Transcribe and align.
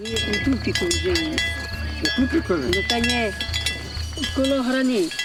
Ну, 0.00 0.06
є 0.06 0.16
у 0.32 0.44
тупіку 0.44 0.86
вже 0.86 1.08
є. 1.08 1.36
У 2.02 2.20
тупіку? 2.20 2.54
Ну, 2.74 2.82
та 2.88 3.00
не 3.00 3.32
коло 4.36 4.62
границі. 4.62 5.17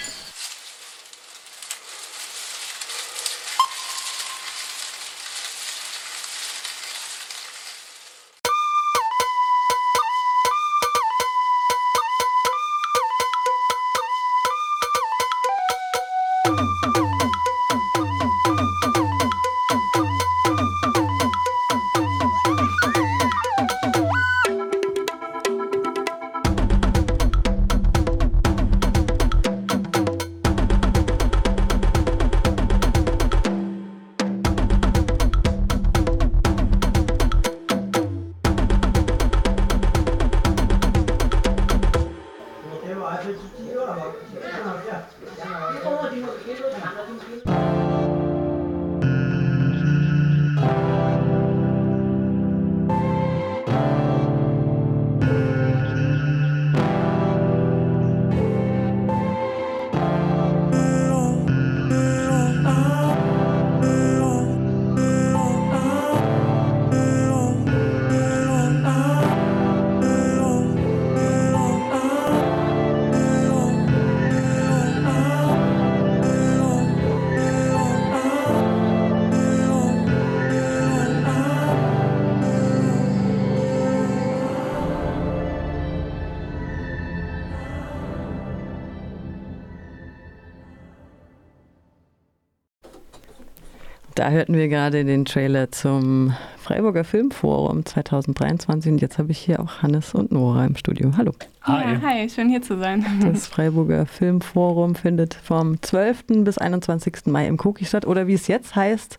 Da 94.15 94.29
hörten 94.29 94.55
wir 94.55 94.67
gerade 94.67 95.05
den 95.05 95.25
Trailer 95.25 95.71
zum 95.71 96.35
Freiburger 96.63 97.03
Filmforum 97.03 97.85
2023 97.85 98.93
und 98.93 99.01
jetzt 99.01 99.17
habe 99.17 99.33
ich 99.33 99.37
hier 99.37 99.59
auch 99.59 99.81
Hannes 99.81 100.13
und 100.15 100.31
Nora 100.31 100.65
im 100.65 100.77
Studio. 100.77 101.11
Hallo. 101.17 101.33
Hi. 101.63 101.93
Ja, 101.93 102.01
hi, 102.01 102.29
schön 102.29 102.47
hier 102.47 102.61
zu 102.61 102.79
sein. 102.79 103.05
Das 103.21 103.47
Freiburger 103.47 104.05
Filmforum 104.05 104.95
findet 104.95 105.33
vom 105.33 105.81
12. 105.81 106.23
bis 106.45 106.57
21. 106.57 107.25
Mai 107.25 107.47
im 107.47 107.57
Koki 107.57 107.83
statt 107.83 108.07
oder 108.07 108.27
wie 108.27 108.33
es 108.33 108.47
jetzt 108.47 108.77
heißt, 108.77 109.17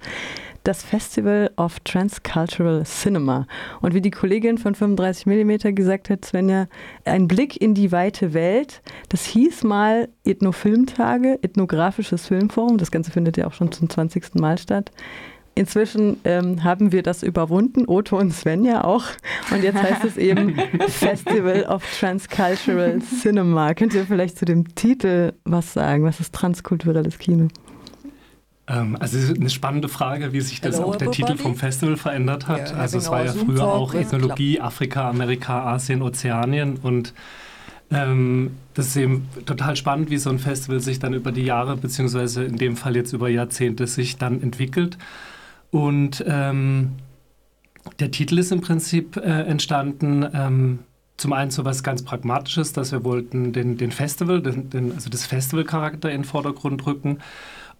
das 0.62 0.82
Festival 0.82 1.50
of 1.58 1.78
Transcultural 1.80 2.82
Cinema. 2.84 3.46
Und 3.82 3.92
wie 3.92 4.00
die 4.00 4.10
Kollegin 4.10 4.56
von 4.56 4.74
35 4.74 5.26
mm 5.26 5.74
gesagt 5.74 6.08
hat, 6.08 6.24
Svenja, 6.24 6.68
ein 7.04 7.28
Blick 7.28 7.60
in 7.60 7.74
die 7.74 7.92
weite 7.92 8.32
Welt. 8.32 8.80
Das 9.10 9.26
hieß 9.26 9.64
mal 9.64 10.08
Ethnofilmtage, 10.24 11.38
ethnografisches 11.42 12.28
Filmforum. 12.28 12.78
Das 12.78 12.90
Ganze 12.90 13.10
findet 13.10 13.36
ja 13.36 13.46
auch 13.46 13.52
schon 13.52 13.70
zum 13.70 13.90
20. 13.90 14.36
Mal 14.36 14.56
statt. 14.56 14.90
Inzwischen 15.56 16.18
ähm, 16.24 16.64
haben 16.64 16.90
wir 16.90 17.02
das 17.02 17.22
überwunden, 17.22 17.84
Otto 17.86 18.18
und 18.18 18.32
Svenja 18.32 18.82
auch. 18.82 19.04
Und 19.52 19.62
jetzt 19.62 19.80
heißt 19.80 20.04
es 20.04 20.16
eben 20.16 20.56
Festival 20.88 21.64
of 21.64 21.84
Transcultural 21.98 23.00
Cinema. 23.00 23.74
Könnt 23.74 23.94
ihr 23.94 24.04
vielleicht 24.04 24.36
zu 24.36 24.44
dem 24.44 24.74
Titel 24.74 25.32
was 25.44 25.72
sagen? 25.72 26.04
Was 26.04 26.18
ist 26.18 26.34
transkulturelles 26.34 27.18
Kino? 27.18 27.48
Ähm, 28.66 28.96
also 28.98 29.18
es 29.18 29.30
ist 29.30 29.38
eine 29.38 29.50
spannende 29.50 29.88
Frage, 29.88 30.32
wie 30.32 30.40
sich 30.40 30.60
das 30.60 30.76
Hello, 30.76 30.88
auch 30.88 30.96
der 30.96 31.08
everybody. 31.08 31.32
Titel 31.32 31.42
vom 31.42 31.54
Festival 31.54 31.96
verändert 31.96 32.48
hat. 32.48 32.70
Yeah, 32.70 32.80
also 32.80 32.98
es 32.98 33.08
war 33.10 33.24
ja 33.24 33.32
früher 33.32 33.64
auch 33.64 33.94
Ethnologie, 33.94 34.60
Afrika, 34.60 35.08
Amerika, 35.08 35.72
Asien, 35.72 36.02
Ozeanien 36.02 36.78
und 36.82 37.14
ähm, 37.90 38.56
das 38.72 38.88
ist 38.88 38.96
eben 38.96 39.28
total 39.46 39.76
spannend, 39.76 40.10
wie 40.10 40.16
so 40.16 40.30
ein 40.30 40.38
Festival 40.38 40.80
sich 40.80 40.98
dann 40.98 41.12
über 41.12 41.30
die 41.30 41.44
Jahre, 41.44 41.76
beziehungsweise 41.76 42.44
in 42.44 42.56
dem 42.56 42.76
Fall 42.76 42.96
jetzt 42.96 43.12
über 43.12 43.28
Jahrzehnte, 43.28 43.86
sich 43.86 44.16
dann 44.16 44.42
entwickelt. 44.42 44.98
Und 45.74 46.24
ähm, 46.28 46.92
der 47.98 48.12
Titel 48.12 48.38
ist 48.38 48.52
im 48.52 48.60
Prinzip 48.60 49.16
äh, 49.16 49.22
entstanden, 49.22 50.24
ähm, 50.32 50.78
zum 51.16 51.32
einen 51.32 51.50
so 51.50 51.64
was 51.64 51.82
ganz 51.82 52.04
Pragmatisches, 52.04 52.72
dass 52.72 52.92
wir 52.92 53.02
wollten 53.02 53.52
den, 53.52 53.76
den 53.76 53.90
Festival, 53.90 54.40
den, 54.40 54.70
den, 54.70 54.92
also 54.92 55.10
das 55.10 55.26
Festivalcharakter 55.26 56.12
in 56.12 56.18
den 56.18 56.24
Vordergrund 56.24 56.86
rücken 56.86 57.18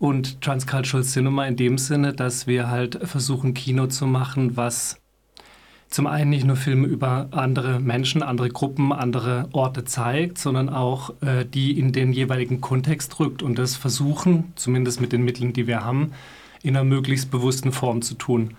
und 0.00 0.40
Transcultural 0.40 1.04
Cinema 1.04 1.46
in 1.46 1.54
dem 1.54 1.78
Sinne, 1.78 2.12
dass 2.12 2.48
wir 2.48 2.68
halt 2.68 2.98
versuchen, 3.04 3.54
Kino 3.54 3.86
zu 3.86 4.08
machen, 4.08 4.56
was 4.56 5.00
zum 5.88 6.08
einen 6.08 6.30
nicht 6.30 6.46
nur 6.46 6.56
Filme 6.56 6.88
über 6.88 7.28
andere 7.30 7.78
Menschen, 7.78 8.24
andere 8.24 8.48
Gruppen, 8.48 8.92
andere 8.92 9.48
Orte 9.52 9.84
zeigt, 9.84 10.38
sondern 10.38 10.68
auch 10.68 11.10
äh, 11.22 11.44
die 11.44 11.78
in 11.78 11.92
den 11.92 12.12
jeweiligen 12.12 12.60
Kontext 12.60 13.20
rückt 13.20 13.44
und 13.44 13.56
das 13.56 13.76
versuchen, 13.76 14.52
zumindest 14.56 15.00
mit 15.00 15.12
den 15.12 15.24
Mitteln, 15.24 15.52
die 15.52 15.68
wir 15.68 15.84
haben, 15.84 16.10
in 16.64 16.76
einer 16.76 16.84
möglichst 16.84 17.30
bewussten 17.30 17.70
Form 17.70 18.02
zu 18.02 18.14
tun. 18.14 18.54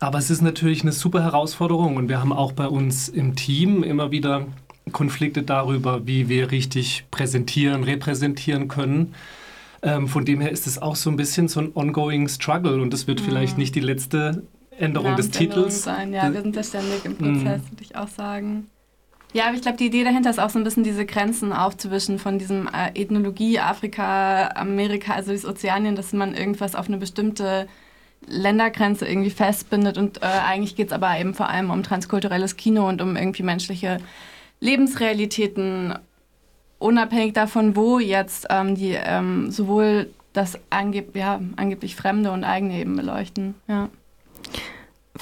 Aber 0.00 0.18
es 0.18 0.28
ist 0.28 0.42
natürlich 0.42 0.82
eine 0.82 0.92
super 0.92 1.22
Herausforderung 1.22 1.96
und 1.96 2.08
wir 2.08 2.20
haben 2.20 2.32
auch 2.32 2.52
bei 2.52 2.66
uns 2.66 3.08
im 3.08 3.36
Team 3.36 3.82
immer 3.82 4.10
wieder 4.10 4.46
Konflikte 4.92 5.42
darüber, 5.42 6.06
wie 6.06 6.28
wir 6.28 6.50
richtig 6.50 7.06
präsentieren, 7.10 7.84
repräsentieren 7.84 8.68
können. 8.68 9.14
Ähm, 9.82 10.08
von 10.08 10.24
dem 10.24 10.40
her 10.40 10.50
ist 10.50 10.66
es 10.66 10.82
auch 10.82 10.96
so 10.96 11.10
ein 11.10 11.16
bisschen 11.16 11.48
so 11.48 11.60
ein 11.60 11.70
ongoing 11.74 12.28
Struggle 12.28 12.82
und 12.82 12.92
das 12.92 13.06
wird 13.06 13.20
mhm. 13.20 13.24
vielleicht 13.24 13.56
nicht 13.56 13.74
die 13.74 13.80
letzte 13.80 14.42
Änderung 14.76 15.14
des 15.16 15.30
Titels 15.30 15.84
sein. 15.84 16.12
Ja, 16.12 16.32
wir 16.32 16.42
sind 16.42 16.56
da 16.56 16.62
ständig 16.62 17.04
im 17.04 17.16
Prozess, 17.16 17.62
mhm. 17.62 17.70
würde 17.70 17.82
ich 17.82 17.96
auch 17.96 18.08
sagen. 18.08 18.66
Ja, 19.34 19.46
aber 19.46 19.56
ich 19.56 19.62
glaube, 19.62 19.76
die 19.76 19.86
Idee 19.86 20.04
dahinter 20.04 20.30
ist 20.30 20.38
auch 20.38 20.48
so 20.48 20.60
ein 20.60 20.64
bisschen 20.64 20.84
diese 20.84 21.04
Grenzen 21.04 21.52
aufzuwischen 21.52 22.20
von 22.20 22.38
diesem 22.38 22.68
äh, 22.68 22.92
Ethnologie, 22.94 23.58
Afrika, 23.58 24.50
Amerika, 24.54 25.12
also 25.12 25.32
das 25.32 25.44
Ozeanien, 25.44 25.96
dass 25.96 26.12
man 26.12 26.34
irgendwas 26.34 26.76
auf 26.76 26.86
eine 26.86 26.98
bestimmte 26.98 27.66
Ländergrenze 28.28 29.08
irgendwie 29.08 29.30
festbindet. 29.30 29.98
Und 29.98 30.22
äh, 30.22 30.26
eigentlich 30.26 30.76
geht 30.76 30.86
es 30.86 30.92
aber 30.92 31.18
eben 31.18 31.34
vor 31.34 31.48
allem 31.48 31.70
um 31.70 31.82
transkulturelles 31.82 32.56
Kino 32.56 32.88
und 32.88 33.02
um 33.02 33.16
irgendwie 33.16 33.42
menschliche 33.42 33.98
Lebensrealitäten 34.60 35.98
unabhängig 36.78 37.32
davon, 37.32 37.74
wo 37.74 37.98
jetzt 37.98 38.46
ähm, 38.50 38.76
die 38.76 38.92
ähm, 38.92 39.50
sowohl 39.50 40.10
das 40.32 40.60
angeb 40.70 41.16
ja, 41.16 41.40
angeblich 41.56 41.96
Fremde 41.96 42.30
und 42.30 42.44
eigene 42.44 42.78
eben 42.78 42.94
beleuchten. 42.94 43.56
Ja. 43.66 43.88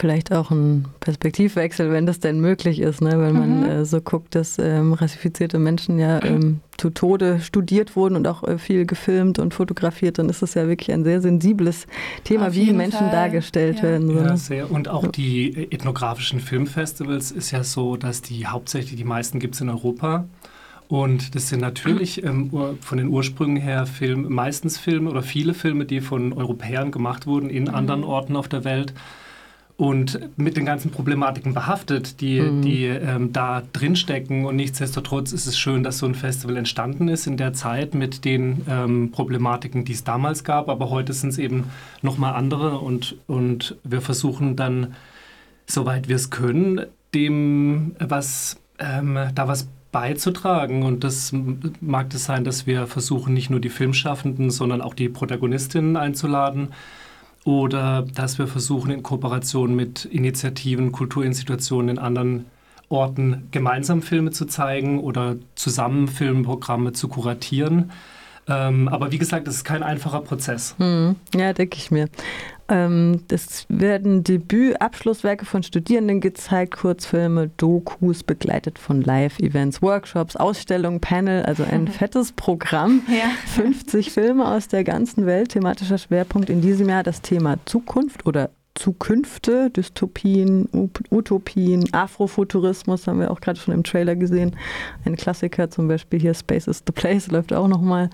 Vielleicht 0.03 0.33
auch 0.33 0.51
ein 0.51 0.87
Perspektivwechsel, 0.99 1.93
wenn 1.93 2.07
das 2.07 2.19
denn 2.19 2.41
möglich 2.41 2.81
ist, 2.81 3.01
ne? 3.01 3.21
wenn 3.21 3.35
man 3.35 3.61
mhm. 3.61 3.67
äh, 3.67 3.85
so 3.85 4.01
guckt, 4.01 4.35
dass 4.35 4.59
ähm, 4.59 4.95
rassifizierte 4.95 5.61
Menschen 5.61 5.97
ja 5.97 6.21
ähm, 6.25 6.59
zu 6.77 6.91
Tode 6.91 7.39
studiert 7.41 7.95
wurden 7.95 8.17
und 8.17 8.27
auch 8.27 8.43
äh, 8.43 8.59
viel 8.59 8.85
gefilmt 8.85 9.39
und 9.39 9.55
fotografiert, 9.55 10.19
dann 10.19 10.29
ist 10.29 10.43
das 10.43 10.55
ja 10.55 10.67
wirklich 10.67 10.91
ein 10.91 11.05
sehr 11.05 11.21
sensibles 11.21 11.87
Thema, 12.25 12.49
Auf 12.49 12.55
wie 12.55 12.73
Menschen 12.73 12.99
Fall. 12.99 13.13
dargestellt 13.13 13.77
ja. 13.77 13.83
werden. 13.85 14.09
So. 14.09 14.15
Ja, 14.17 14.37
sehr. 14.37 14.71
Und 14.73 14.89
auch 14.89 15.07
die 15.07 15.69
ethnografischen 15.71 16.41
Filmfestivals 16.41 17.31
ist 17.31 17.53
ja 17.53 17.63
so, 17.63 17.97
dass 17.97 18.23
die 18.23 18.49
hauptsächlich, 18.49 18.97
die 18.97 19.05
meisten 19.05 19.39
gibt 19.39 19.55
es 19.55 19.61
in 19.61 19.69
Europa. 19.69 20.25
Und 20.89 21.37
das 21.37 21.49
sind 21.49 21.61
natürlich 21.61 22.25
ähm, 22.25 22.51
von 22.81 22.99
den 22.99 23.07
Ursprüngen 23.07 23.57
her 23.57 23.87
Film, 23.87 24.27
meistens 24.31 24.79
Filme 24.79 25.11
oder 25.11 25.23
viele 25.23 25.55
Filme, 25.55 25.85
die 25.85 26.01
von 26.01 26.33
Europäern 26.33 26.91
gemacht 26.91 27.29
wurden 27.29 27.51
in 27.51 27.67
mhm. 27.67 27.75
anderen 27.77 28.03
Orten 28.03 28.35
auf 28.35 28.49
der 28.49 28.65
Welt 28.65 28.95
und 29.83 30.39
mit 30.39 30.57
den 30.57 30.65
ganzen 30.65 30.93
Problematiken 30.93 31.55
behaftet, 31.55 32.21
die, 32.21 32.41
mhm. 32.41 32.63
die 32.63 32.87
ähm, 32.87 33.33
da 33.33 33.65
drinstecken. 33.73 34.45
Und 34.45 34.55
nichtsdestotrotz 34.55 35.33
ist 35.33 35.47
es 35.47 35.59
schön, 35.59 35.83
dass 35.83 35.99
so 35.99 36.07
ein 36.07 36.15
Festival 36.15 36.57
entstanden 36.57 37.09
ist 37.09 37.27
in 37.27 37.37
der 37.37 37.53
Zeit 37.53 37.93
mit 37.93 38.25
den 38.25 38.65
ähm, 38.69 39.11
Problematiken, 39.11 39.85
die 39.85 39.95
es 39.95 40.05
damals 40.05 40.45
gab. 40.45 40.69
Aber 40.69 40.91
heute 40.91 41.13
sind 41.13 41.31
es 41.31 41.39
eben 41.39 41.65
nochmal 42.01 42.35
andere 42.35 42.79
und, 42.79 43.17
und 43.27 43.75
wir 43.83 44.01
versuchen 44.01 44.55
dann, 44.55 44.95
soweit 45.67 46.09
wir 46.09 46.15
es 46.15 46.31
können, 46.31 46.83
dem 47.13 47.97
was, 47.99 48.61
ähm, 48.79 49.19
da 49.35 49.49
was 49.49 49.67
beizutragen. 49.91 50.85
Und 50.85 51.03
das 51.03 51.35
mag 51.81 52.07
es 52.07 52.13
das 52.13 52.25
sein, 52.27 52.45
dass 52.45 52.69
wir 52.69 52.87
versuchen, 52.87 53.35
nicht 53.35 53.51
nur 53.51 53.59
die 53.59 53.69
Filmschaffenden, 53.69 54.51
sondern 54.51 54.81
auch 54.81 54.95
die 54.95 55.09
Protagonistinnen 55.09 55.97
einzuladen. 55.97 56.69
Oder 57.45 58.03
dass 58.15 58.39
wir 58.39 58.47
versuchen, 58.47 58.91
in 58.91 59.03
Kooperation 59.03 59.75
mit 59.75 60.05
Initiativen, 60.05 60.93
Kulturinstitutionen 60.93 61.91
in 61.91 61.99
anderen 61.99 62.47
Orten 62.89 63.49
gemeinsam 63.51 64.03
Filme 64.03 64.31
zu 64.31 64.45
zeigen 64.45 65.01
oder 65.01 65.37
zusammen 65.55 66.09
Filmprogramme 66.09 66.93
zu 66.93 67.09
kuratieren. 67.09 67.91
Ähm, 68.49 68.89
aber 68.89 69.13
wie 69.13 69.19
gesagt, 69.19 69.47
das 69.47 69.57
ist 69.57 69.65
kein 69.65 69.83
einfacher 69.83 70.21
Prozess. 70.21 70.75
Hm, 70.79 71.17
ja, 71.35 71.53
denke 71.53 71.77
ich 71.79 71.91
mir. 71.91 72.09
Ähm, 72.73 73.21
es 73.31 73.67
werden 73.69 74.25
Debüt-Abschlusswerke 74.25 75.45
von 75.45 75.63
Studierenden 75.63 76.23
gezeigt, 76.23 76.79
Kurzfilme, 76.79 77.51
Dokus, 77.59 78.23
begleitet 78.23 78.79
von 78.79 79.03
Live-Events, 79.03 79.83
Workshops, 79.83 80.37
Ausstellungen, 80.37 80.99
Panel, 80.99 81.43
also 81.43 81.65
ein 81.65 81.87
fettes 81.89 82.33
Programm. 82.33 83.03
Ja. 83.09 83.29
50 83.57 84.11
Filme 84.11 84.49
aus 84.49 84.69
der 84.69 84.85
ganzen 84.85 85.27
Welt. 85.27 85.51
Thematischer 85.51 85.99
Schwerpunkt 85.99 86.49
in 86.49 86.63
diesem 86.63 86.89
Jahr 86.89 87.03
das 87.03 87.21
Thema 87.21 87.59
Zukunft 87.67 88.25
oder 88.25 88.49
Zukünfte, 88.75 89.69
Dystopien, 89.69 90.67
Utopien, 91.11 91.93
Afrofuturismus 91.93 93.07
haben 93.07 93.21
wir 93.21 93.31
auch 93.31 93.43
gerade 93.43 93.61
schon 93.61 93.75
im 93.75 93.85
Trailer 93.85 94.17
gesehen. 94.17 94.57
Ein 95.05 95.17
Klassiker 95.17 95.69
zum 95.69 95.89
Beispiel 95.89 96.19
hier 96.19 96.33
Space 96.33 96.69
is 96.69 96.83
the 96.87 96.93
Place 96.93 97.31
läuft 97.31 97.53
auch 97.53 97.69
nochmal 97.69 98.09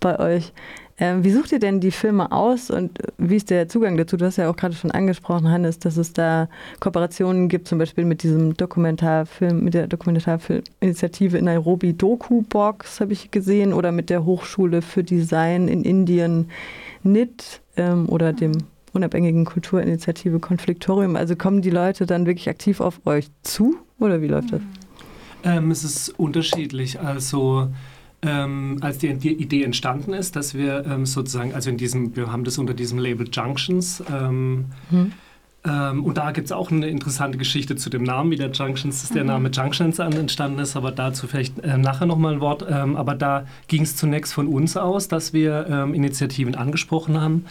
bei 0.00 0.18
euch. 0.18 0.54
Ähm, 1.00 1.22
wie 1.22 1.30
sucht 1.30 1.52
ihr 1.52 1.60
denn 1.60 1.80
die 1.80 1.92
Filme 1.92 2.32
aus 2.32 2.70
und 2.70 2.98
wie 3.18 3.36
ist 3.36 3.50
der 3.50 3.68
Zugang 3.68 3.96
dazu? 3.96 4.16
Du 4.16 4.24
hast 4.24 4.36
ja 4.36 4.50
auch 4.50 4.56
gerade 4.56 4.74
schon 4.74 4.90
angesprochen, 4.90 5.48
Hannes, 5.48 5.78
dass 5.78 5.96
es 5.96 6.12
da 6.12 6.48
Kooperationen 6.80 7.48
gibt, 7.48 7.68
zum 7.68 7.78
Beispiel 7.78 8.04
mit 8.04 8.24
diesem 8.24 8.56
Dokumentarfilm, 8.56 9.62
mit 9.62 9.74
der 9.74 9.86
Dokumentarfilminitiative 9.86 11.38
in 11.38 11.44
Nairobi, 11.44 11.92
Doku 11.92 12.42
Box 12.42 13.00
habe 13.00 13.12
ich 13.12 13.30
gesehen, 13.30 13.72
oder 13.72 13.92
mit 13.92 14.10
der 14.10 14.24
Hochschule 14.24 14.82
für 14.82 15.04
Design 15.04 15.68
in 15.68 15.84
Indien, 15.84 16.50
NIT 17.04 17.60
ähm, 17.76 18.08
oder 18.08 18.32
dem 18.32 18.52
unabhängigen 18.92 19.44
Kulturinitiative 19.44 20.40
Konfliktorium. 20.40 21.14
Also 21.14 21.36
kommen 21.36 21.62
die 21.62 21.70
Leute 21.70 22.06
dann 22.06 22.26
wirklich 22.26 22.48
aktiv 22.48 22.80
auf 22.80 23.00
euch 23.06 23.28
zu 23.42 23.76
oder 24.00 24.20
wie 24.20 24.26
läuft 24.26 24.52
das? 24.52 24.60
Ähm, 25.44 25.70
es 25.70 25.84
ist 25.84 26.18
unterschiedlich. 26.18 26.98
Also 26.98 27.68
ähm, 28.22 28.78
als 28.80 28.98
die, 28.98 29.14
die, 29.14 29.32
Idee 29.32 29.62
entstanden 29.62 30.12
ist, 30.12 30.36
dass 30.36 30.54
wir 30.54 30.84
ähm, 30.86 31.06
sozusagen, 31.06 31.54
also 31.54 31.70
in 31.70 31.76
diesem, 31.76 32.16
wir 32.16 32.32
haben 32.32 32.44
das 32.44 32.58
unter 32.58 32.74
diesem 32.74 32.98
Label 32.98 33.28
Junctions. 33.30 34.02
Ähm, 34.10 34.66
hm. 34.90 35.12
und 36.04 36.16
da 36.16 36.30
gibt 36.30 36.46
es 36.46 36.52
auch 36.52 36.70
eine 36.70 36.88
interessante 36.88 37.36
Geschichte 37.36 37.76
zu 37.76 37.90
dem 37.90 38.02
Namen, 38.02 38.30
wie 38.30 38.36
der 38.36 38.50
Junctions, 38.50 39.02
dass 39.02 39.10
der 39.10 39.24
mhm. 39.24 39.28
Name 39.28 39.50
Junctions 39.50 39.98
entstanden 39.98 40.60
ist, 40.60 40.76
aber 40.76 40.92
dazu 40.92 41.26
vielleicht 41.26 41.58
äh, 41.58 41.76
nachher 41.76 42.06
nochmal 42.06 42.34
ein 42.34 42.40
Wort. 42.40 42.64
Ähm, 42.68 42.96
aber 42.96 43.14
da 43.14 43.44
ging 43.66 43.82
es 43.82 43.94
zunächst 43.94 44.32
von 44.32 44.46
uns 44.46 44.76
aus, 44.76 45.08
dass 45.08 45.32
wir 45.32 45.66
ähm, 45.68 45.94
Initiativen 45.94 46.54
angesprochen 46.54 47.20
haben 47.20 47.44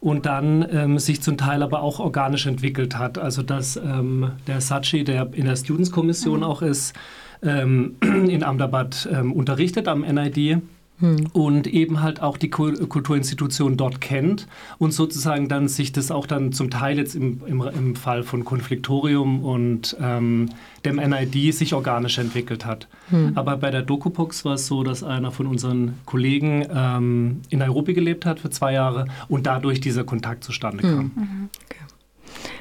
und 0.00 0.26
dann 0.26 0.66
ähm, 0.70 0.98
sich 0.98 1.22
zum 1.22 1.36
Teil 1.36 1.62
aber 1.62 1.82
auch 1.82 1.98
organisch 1.98 2.46
entwickelt 2.46 2.96
hat. 2.96 3.18
Also 3.18 3.42
dass 3.42 3.76
ähm, 3.76 4.32
der 4.46 4.60
Sachi, 4.60 5.04
der 5.04 5.32
in 5.32 5.46
der 5.46 5.56
Students-Kommission 5.56 6.40
mhm. 6.40 6.44
auch 6.44 6.62
ist, 6.62 6.94
ähm, 7.42 7.96
in 8.00 8.42
Ahmedabad 8.42 9.08
ähm, 9.12 9.32
unterrichtet 9.32 9.88
am 9.88 10.00
NID 10.00 10.60
hm. 11.00 11.28
und 11.32 11.66
eben 11.68 12.02
halt 12.02 12.22
auch 12.22 12.36
die 12.36 12.50
Kulturinstitution 12.50 13.76
dort 13.76 14.00
kennt 14.00 14.48
und 14.78 14.92
sozusagen 14.92 15.48
dann 15.48 15.68
sich 15.68 15.92
das 15.92 16.10
auch 16.10 16.26
dann 16.26 16.52
zum 16.52 16.70
Teil 16.70 16.98
jetzt 16.98 17.14
im, 17.14 17.40
im, 17.46 17.62
im 17.62 17.96
Fall 17.96 18.24
von 18.24 18.44
Konfliktorium 18.44 19.44
und 19.44 19.96
ähm, 20.00 20.50
dem 20.84 20.96
NID 20.96 21.54
sich 21.54 21.74
organisch 21.74 22.18
entwickelt 22.18 22.66
hat. 22.66 22.88
Hm. 23.10 23.32
Aber 23.36 23.56
bei 23.58 23.70
der 23.70 23.82
DokuPox 23.82 24.44
war 24.44 24.54
es 24.54 24.66
so, 24.66 24.82
dass 24.82 25.04
einer 25.04 25.30
von 25.30 25.46
unseren 25.46 25.94
Kollegen 26.04 26.66
ähm, 26.74 27.42
in 27.48 27.60
Nairobi 27.60 27.94
gelebt 27.94 28.26
hat 28.26 28.40
für 28.40 28.50
zwei 28.50 28.72
Jahre 28.72 29.06
und 29.28 29.46
dadurch 29.46 29.80
dieser 29.80 30.02
Kontakt 30.02 30.42
zustande 30.42 30.82
kam. 30.82 30.98
Hm. 30.98 31.12
Mhm. 31.14 31.48
Okay. 31.66 31.78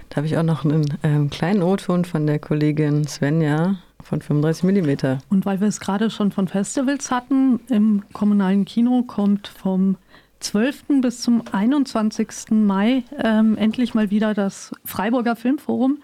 Da 0.09 0.17
habe 0.17 0.27
ich 0.27 0.37
auch 0.37 0.43
noch 0.43 0.63
einen 0.63 0.85
ähm, 1.03 1.29
kleinen 1.29 1.63
O-Ton 1.63 2.05
von 2.05 2.27
der 2.27 2.39
Kollegin 2.39 3.07
Svenja 3.07 3.77
von 4.07 4.21
35 4.21 4.63
mm. 4.63 5.19
Und 5.29 5.45
weil 5.45 5.59
wir 5.59 5.67
es 5.67 5.79
gerade 5.79 6.09
schon 6.09 6.31
von 6.31 6.47
Festivals 6.47 7.11
hatten, 7.11 7.59
im 7.69 8.03
kommunalen 8.13 8.65
Kino 8.65 9.03
kommt 9.03 9.47
vom 9.47 9.97
12. 10.39 11.01
bis 11.01 11.21
zum 11.21 11.43
21. 11.51 12.51
Mai 12.51 13.03
ähm, 13.17 13.57
endlich 13.57 13.93
mal 13.93 14.09
wieder 14.09 14.33
das 14.33 14.71
Freiburger 14.85 15.35
Filmforum 15.35 15.99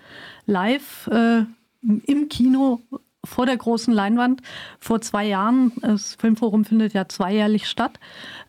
live 0.46 1.08
äh, 1.08 1.46
im 1.82 2.30
Kino 2.30 2.82
vor 3.24 3.46
der 3.46 3.58
großen 3.58 3.94
Leinwand. 3.94 4.42
Vor 4.80 5.02
zwei 5.02 5.26
Jahren, 5.26 5.72
das 5.82 6.16
Filmforum 6.16 6.66
findet 6.66 6.94
ja 6.94 7.08
zweijährlich 7.08 7.68
statt, 7.68 8.00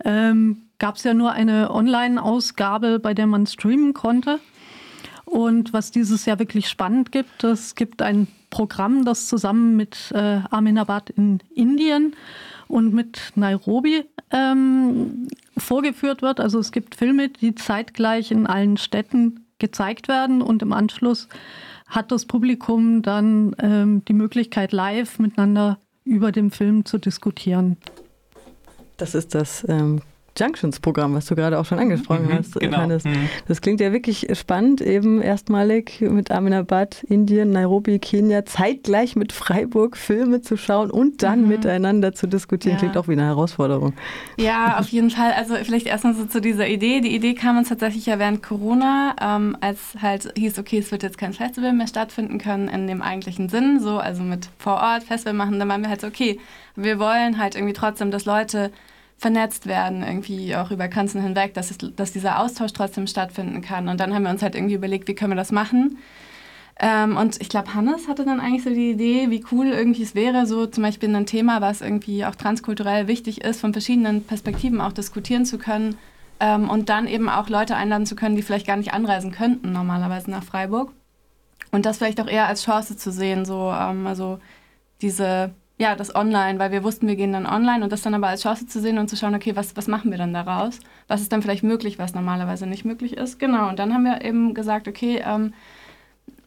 ähm, 0.05 0.63
gab 0.79 0.97
es 0.97 1.05
ja 1.05 1.15
nur 1.15 1.33
eine 1.33 1.71
Online-Ausgabe, 1.71 2.99
bei 2.99 3.15
der 3.15 3.27
man 3.27 3.47
streamen 3.47 3.95
konnte. 3.95 4.41
Und 5.25 5.73
was 5.73 5.91
dieses 5.91 6.27
Jahr 6.27 6.39
wirklich 6.39 6.69
spannend 6.69 7.13
gibt, 7.13 7.45
es 7.45 7.75
gibt 7.75 8.03
ein 8.03 8.29
Programm, 8.55 9.05
das 9.05 9.27
zusammen 9.27 9.75
mit 9.75 10.13
äh, 10.15 10.39
Aminabad 10.49 11.11
in 11.11 11.41
Indien 11.57 12.15
und 12.69 12.95
mit 12.95 13.33
Nairobi 13.35 14.05
ähm, 14.31 15.27
vorgeführt 15.59 16.23
wird. 16.23 16.39
Also 16.39 16.61
es 16.61 16.71
gibt 16.71 16.95
Filme, 16.95 17.31
die 17.31 17.57
zeitgleich 17.57 18.31
in 18.31 18.47
allen 18.47 18.77
Städten 18.77 19.45
gezeigt 19.59 20.07
werden 20.07 20.41
und 20.41 20.63
im 20.63 20.73
Anschluss 20.73 21.29
hat 21.89 22.13
das 22.13 22.27
Publikum 22.27 23.03
dann 23.03 23.57
ähm, 23.59 24.05
die 24.05 24.13
Möglichkeit, 24.13 24.71
live 24.71 25.19
miteinander 25.19 25.81
über 26.05 26.31
den 26.31 26.53
Film 26.53 26.85
zu 26.85 26.99
diskutieren. 26.99 27.77
Das 28.99 29.17
ist 29.17 29.35
das 29.35 29.67
ähm, 29.69 30.01
Junctions-Programm, 30.37 31.15
was 31.15 31.27
du 31.27 31.35
gerade 31.35 31.59
auch 31.59 31.65
schon 31.65 31.79
angesprochen 31.79 32.27
mhm, 32.27 32.39
hast, 32.39 32.55
genau. 32.59 32.79
Hannes. 32.79 33.05
Mhm. 33.05 33.29
Das 33.47 33.61
klingt 33.61 33.81
ja 33.81 33.93
wirklich 33.93 34.27
spannend, 34.35 34.81
eben 34.81 35.23
erstmalig 35.23 36.01
mit 36.01 36.31
Aminabad, 36.31 37.05
Indien, 37.05 37.51
Nairobi, 37.51 37.99
Kenia, 37.99 38.45
zeitgleich 38.45 39.17
mit 39.17 39.33
Freiburg 39.33 39.97
Filme 39.97 40.41
zu 40.41 40.57
schauen 40.57 40.91
und 40.91 41.23
dann 41.23 41.43
mhm. 41.43 41.49
miteinander 41.49 42.15
zu 42.15 42.27
diskutieren. 42.27 42.75
Ja. 42.75 42.79
Klingt 42.81 42.97
auch 42.97 43.09
wie 43.09 43.13
eine 43.13 43.25
Herausforderung. 43.25 43.93
Ja, 44.37 44.79
auf 44.79 44.89
jeden 44.89 45.11
Fall. 45.11 45.33
Also 45.33 45.55
vielleicht 45.63 45.87
erstmal 45.87 46.15
so 46.15 46.25
zu 46.25 46.41
dieser 46.41 46.69
Idee. 46.69 47.01
Die 47.01 47.15
Idee 47.15 47.35
kam 47.35 47.59
uns 47.59 47.69
tatsächlich 47.69 48.07
ja 48.07 48.19
während 48.19 48.43
Corona, 48.43 49.15
ähm, 49.21 49.57
als 49.61 49.95
halt 50.01 50.33
hieß, 50.37 50.59
okay, 50.59 50.79
es 50.79 50.91
wird 50.91 51.03
jetzt 51.03 51.19
kein 51.19 51.33
Festival 51.33 51.73
mehr 51.73 51.87
stattfinden 51.87 52.39
können 52.39 52.69
in 52.69 52.87
dem 52.87 53.03
eigentlichen 53.03 53.49
Sinn, 53.49 53.81
so 53.81 53.99
also 53.99 54.23
mit 54.23 54.49
vor 54.59 54.75
Ort 54.75 55.05
Festival 55.05 55.35
machen. 55.35 55.59
Dann 55.59 55.69
waren 55.69 55.83
wir 55.83 55.89
halt 55.89 56.01
so, 56.01 56.07
okay, 56.07 56.41
wir 56.77 56.99
wollen 56.99 57.39
halt 57.39 57.55
irgendwie 57.55 57.73
trotzdem, 57.75 58.11
dass 58.11 58.25
Leute 58.25 58.73
vernetzt 59.17 59.67
werden, 59.67 60.03
irgendwie 60.03 60.55
auch 60.57 60.71
über 60.71 60.89
Grenzen 60.89 61.23
hinweg, 61.23 61.55
dass, 61.55 61.71
es, 61.71 61.79
dass 61.79 62.13
dieser 62.13 62.41
Austausch 62.41 62.73
trotzdem 62.73 63.07
stattfinden 63.07 63.63
kann. 63.63 63.89
Und 63.89 64.01
dann 64.01 64.15
haben 64.15 64.25
wir 64.25 64.31
uns 64.31 64.43
halt 64.43 64.55
irgendwie 64.55 64.75
überlegt, 64.75 65.09
wie 65.09 65.15
können 65.15 65.33
wir 65.33 65.37
das 65.37 65.53
machen. 65.53 65.99
Ähm, 66.81 67.17
und 67.17 67.41
ich 67.41 67.49
glaube, 67.49 67.75
Hannes 67.75 68.09
hatte 68.09 68.25
dann 68.25 68.41
eigentlich 68.41 68.65
so 68.65 68.71
die 68.71 68.91
Idee, 68.91 69.31
wie 69.31 69.45
cool 69.53 69.69
irgendwie 69.69 70.03
es 70.03 70.15
wäre, 70.15 70.47
so 70.47 70.67
zum 70.67 70.83
Beispiel 70.83 71.15
ein 71.15 71.27
Thema, 71.27 71.61
was 71.61 71.81
irgendwie 71.81 72.25
auch 72.25 72.35
transkulturell 72.35 73.07
wichtig 73.07 73.45
ist, 73.45 73.61
von 73.61 73.73
verschiedenen 73.73 74.25
Perspektiven 74.25 74.81
auch 74.81 74.93
diskutieren 74.93 75.47
zu 75.47 75.59
können 75.59 75.97
ähm, 76.41 76.69
und 76.69 76.89
dann 76.89 77.07
eben 77.07 77.29
auch 77.29 77.49
Leute 77.49 77.77
einladen 77.77 78.07
zu 78.07 78.17
können, 78.17 78.35
die 78.35 78.43
vielleicht 78.43 78.67
gar 78.67 78.77
nicht 78.77 78.93
anreisen 78.93 79.31
könnten 79.31 79.73
normalerweise 79.73 80.31
nach 80.31 80.43
Freiburg. 80.43 80.93
Und 81.71 81.87
das 81.87 81.99
vielleicht 81.99 82.21
auch 82.21 82.29
eher 82.29 82.47
als 82.49 82.65
Chance 82.65 82.97
zu 82.97 83.13
sehen, 83.13 83.45
so 83.45 83.71
ähm, 83.71 84.07
also 84.07 84.41
diese 85.01 85.55
ja, 85.79 85.97
das 85.97 86.15
Online, 86.15 86.59
weil 86.59 86.71
wir 86.71 86.85
wussten, 86.85 87.09
wir 87.09 87.17
gehen 87.17 87.33
dann 87.33 87.47
online 87.47 87.83
und 87.83 87.93
das 87.93 88.03
dann 88.03 88.15
aber 88.15 88.29
als 88.29 88.43
Chance 88.43 88.67
zu 88.67 88.81
sehen 88.81 88.99
und 88.99 89.09
zu 89.09 89.17
schauen, 89.17 89.35
okay, 89.35 89.57
was, 89.57 89.77
was 89.77 89.89
machen 89.89 90.11
wir 90.11 90.19
dann 90.19 90.33
daraus? 90.33 90.79
Was 91.09 91.21
ist 91.21 91.33
dann 91.33 91.43
vielleicht 91.43 91.65
möglich, 91.65 91.99
was 91.99 92.15
normalerweise 92.15 92.67
nicht 92.67 92.85
möglich 92.85 93.17
ist? 93.17 93.41
Genau, 93.41 93.69
und 93.69 93.79
dann 93.79 93.93
haben 93.93 94.05
wir 94.05 94.23
eben 94.25 94.55
gesagt, 94.55 94.87
okay, 94.87 95.23
ähm, 95.27 95.53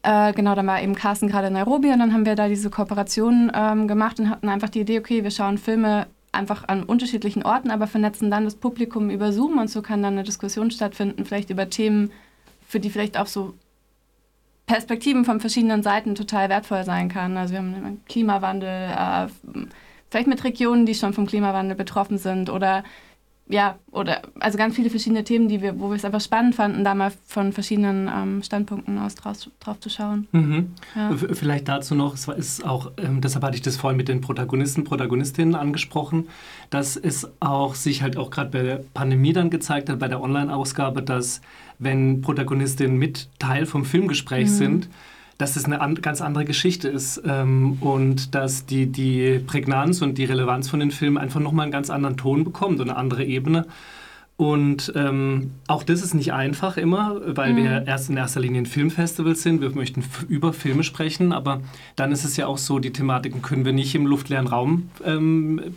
äh, 0.04 0.32
genau, 0.32 0.56
dann 0.56 0.68
war 0.68 0.82
eben 0.82 0.96
Carsten 0.96 1.28
gerade 1.28 1.48
in 1.48 1.54
Nairobi 1.54 1.92
und 1.92 2.00
dann 2.00 2.14
haben 2.14 2.26
wir 2.26 2.36
da 2.36 2.48
diese 2.48 2.70
Kooperation 2.70 3.52
ähm, 3.54 3.88
gemacht 3.90 4.20
und 4.20 4.30
hatten 4.30 4.48
einfach 4.48 4.70
die 4.70 4.82
Idee, 4.82 5.00
okay, 5.00 5.24
wir 5.24 5.32
schauen 5.32 5.58
Filme 5.58 6.08
einfach 6.32 6.66
an 6.68 6.84
unterschiedlichen 6.84 7.44
Orten, 7.44 7.70
aber 7.70 7.88
vernetzen 7.88 8.32
dann 8.32 8.46
das 8.46 8.56
Publikum 8.56 9.10
über 9.10 9.34
Zoom 9.34 9.58
und 9.58 9.70
so 9.70 9.82
kann 9.82 10.04
dann 10.04 10.14
eine 10.14 10.24
Diskussion 10.24 10.72
stattfinden, 10.72 11.26
vielleicht 11.26 11.50
über 11.50 11.70
Themen, 11.70 12.12
für 12.66 12.80
die 12.80 12.90
vielleicht 12.90 13.18
auch 13.18 13.28
so 13.28 13.56
Perspektiven 14.68 15.26
von 15.26 15.40
verschiedenen 15.40 15.82
Seiten 15.82 16.14
total 16.14 16.50
wertvoll 16.50 16.84
sein 16.84 17.10
kann. 17.10 17.38
Also 17.38 17.54
wir 17.54 17.60
haben 17.60 18.02
Klimawandel, 18.08 18.70
äh, 18.70 19.28
vielleicht 20.10 20.28
mit 20.28 20.44
Regionen, 20.44 20.86
die 20.86 20.94
schon 20.94 21.14
vom 21.14 21.26
Klimawandel 21.26 21.76
betroffen 21.76 22.18
sind 22.18 22.50
oder 22.50 22.84
ja, 23.50 23.80
oder 23.92 24.24
also 24.40 24.58
ganz 24.58 24.76
viele 24.76 24.90
verschiedene 24.90 25.24
Themen, 25.24 25.48
die 25.48 25.62
wir, 25.62 25.80
wo 25.80 25.90
wir 25.90 25.96
es 25.96 26.04
einfach 26.04 26.20
spannend 26.20 26.56
fanden, 26.56 26.84
da 26.84 26.94
mal 26.94 27.14
von 27.26 27.54
verschiedenen 27.54 28.10
ähm, 28.14 28.44
Standpunkten 28.44 29.00
aus 29.00 29.16
drauf, 29.16 29.38
drauf 29.62 29.80
zu 29.80 29.90
schauen. 29.90 30.28
Mhm. 30.34 30.74
Ja. 30.96 31.16
Vielleicht 31.16 31.70
dazu 31.70 31.96
noch, 31.96 32.14
es 32.14 32.28
ist 32.28 32.66
auch, 32.66 32.92
ähm, 32.98 33.22
deshalb 33.22 33.46
hatte 33.46 33.56
ich 33.56 33.62
das 33.62 33.78
vorhin 33.78 33.96
mit 33.96 34.10
den 34.10 34.20
Protagonisten, 34.20 34.84
Protagonistinnen 34.84 35.56
angesprochen, 35.56 36.28
dass 36.70 36.98
es 36.98 37.30
auch 37.40 37.76
sich 37.76 38.02
halt 38.02 38.18
auch 38.18 38.32
gerade 38.32 38.50
bei 38.50 38.64
der 38.64 38.82
Pandemie 38.94 39.32
dann 39.32 39.50
gezeigt 39.50 39.90
hat, 39.90 40.00
bei 40.00 40.10
der 40.10 40.22
Online-Ausgabe, 40.22 41.02
dass 41.02 41.40
wenn 41.80 42.22
Protagonistinnen 42.22 42.98
mit 42.98 43.30
Teil 43.40 43.66
vom 43.66 43.86
Filmgespräch 43.86 44.48
mhm. 44.50 44.54
sind, 44.54 44.90
dass 45.38 45.56
es 45.56 45.66
eine 45.66 45.82
an, 45.82 45.96
ganz 45.96 46.22
andere 46.22 46.46
Geschichte 46.46 46.88
ist 46.88 47.22
ähm, 47.26 47.78
und 47.82 48.34
dass 48.34 48.66
die, 48.66 48.88
die 48.88 49.40
Prägnanz 49.46 50.02
und 50.02 50.18
die 50.18 50.26
Relevanz 50.26 50.70
von 50.70 50.80
den 50.80 50.92
Filmen 50.92 51.18
einfach 51.18 51.40
nochmal 51.40 51.64
einen 51.64 51.72
ganz 51.72 51.90
anderen 51.90 52.18
Ton 52.18 52.44
bekommt 52.44 52.80
und 52.80 52.90
eine 52.90 52.98
andere 52.98 53.24
Ebene. 53.24 53.66
Und 54.36 54.94
ähm, 54.96 55.52
auch 55.68 55.82
das 55.82 56.04
ist 56.04 56.14
nicht 56.14 56.32
einfach 56.32 56.78
immer, 56.78 57.20
weil 57.26 57.54
mhm. 57.54 57.58
wir 57.58 57.88
erst 57.88 58.10
in 58.10 58.18
erster 58.18 58.40
Linie 58.40 58.62
ein 58.62 58.66
Filmfestival 58.68 59.36
sind. 59.36 59.62
Wir 59.62 59.72
möchten 59.72 60.04
über 60.30 60.54
Filme 60.54 60.84
sprechen, 60.84 61.34
aber 61.34 61.62
dann 61.96 62.12
ist 62.12 62.24
es 62.24 62.38
ja 62.38 62.46
auch 62.46 62.60
so, 62.60 62.78
die 62.78 62.94
Thematiken 62.94 63.42
können 63.42 63.66
wir 63.66 63.74
nicht 63.74 63.96
im 63.96 64.06
luftleeren 64.06 64.48
Raum 64.48 64.90
ähm, 65.04 65.76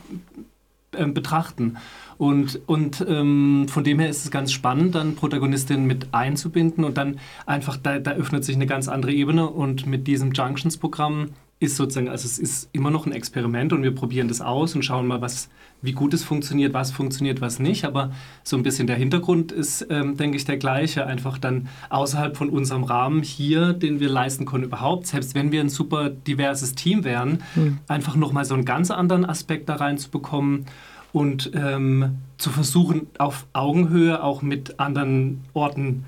äh, 0.92 1.06
betrachten. 1.06 1.78
Und, 2.20 2.60
und 2.66 3.02
ähm, 3.08 3.64
von 3.70 3.82
dem 3.82 3.98
her 3.98 4.10
ist 4.10 4.26
es 4.26 4.30
ganz 4.30 4.52
spannend, 4.52 4.94
dann 4.94 5.14
Protagonistinnen 5.14 5.86
mit 5.86 6.08
einzubinden 6.12 6.84
und 6.84 6.98
dann 6.98 7.18
einfach, 7.46 7.78
da, 7.78 7.98
da 7.98 8.10
öffnet 8.10 8.44
sich 8.44 8.56
eine 8.56 8.66
ganz 8.66 8.88
andere 8.88 9.12
Ebene 9.12 9.48
und 9.48 9.86
mit 9.86 10.06
diesem 10.06 10.32
Junctions-Programm 10.32 11.30
ist 11.60 11.76
sozusagen, 11.76 12.10
also 12.10 12.26
es 12.26 12.38
ist 12.38 12.68
immer 12.72 12.90
noch 12.90 13.06
ein 13.06 13.12
Experiment 13.12 13.72
und 13.72 13.82
wir 13.82 13.94
probieren 13.94 14.28
das 14.28 14.42
aus 14.42 14.74
und 14.74 14.84
schauen 14.84 15.06
mal, 15.06 15.22
was, 15.22 15.48
wie 15.80 15.92
gut 15.92 16.12
es 16.12 16.22
funktioniert, 16.22 16.74
was 16.74 16.90
funktioniert, 16.90 17.40
was 17.40 17.58
nicht. 17.58 17.86
Aber 17.86 18.12
so 18.42 18.58
ein 18.58 18.62
bisschen 18.62 18.86
der 18.86 18.96
Hintergrund 18.96 19.50
ist, 19.50 19.86
ähm, 19.88 20.18
denke 20.18 20.36
ich, 20.36 20.44
der 20.44 20.58
gleiche. 20.58 21.06
Einfach 21.06 21.38
dann 21.38 21.68
außerhalb 21.88 22.36
von 22.36 22.50
unserem 22.50 22.84
Rahmen 22.84 23.22
hier, 23.22 23.72
den 23.72 23.98
wir 23.98 24.10
leisten 24.10 24.44
können 24.44 24.64
überhaupt, 24.64 25.06
selbst 25.06 25.34
wenn 25.34 25.52
wir 25.52 25.62
ein 25.62 25.70
super 25.70 26.10
diverses 26.10 26.74
Team 26.74 27.02
wären, 27.04 27.42
mhm. 27.54 27.78
einfach 27.88 28.14
nochmal 28.14 28.44
so 28.44 28.52
einen 28.52 28.66
ganz 28.66 28.90
anderen 28.90 29.24
Aspekt 29.24 29.70
da 29.70 29.76
reinzubekommen 29.76 30.66
und 31.12 31.50
ähm, 31.54 32.18
zu 32.38 32.50
versuchen, 32.50 33.08
auf 33.18 33.46
Augenhöhe 33.52 34.22
auch 34.22 34.42
mit 34.42 34.78
anderen 34.78 35.40
Orten 35.52 36.04